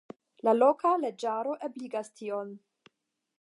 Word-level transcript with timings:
La 0.47 0.53
loka 0.61 0.93
leĝaro 1.03 1.53
ebligas 1.69 2.11
tion. 2.21 2.51